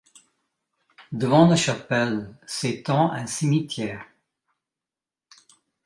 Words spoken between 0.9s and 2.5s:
Devant la chapelle